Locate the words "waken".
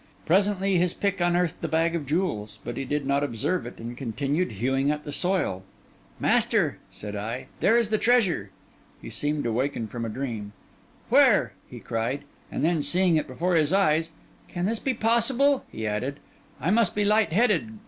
9.51-9.85